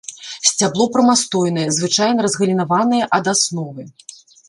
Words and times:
Сцябло 0.51 0.87
прамастойнае, 0.95 1.67
звычайна 1.77 2.19
разгалінаванае 2.29 3.03
ад 3.19 3.25
асновы. 3.37 3.83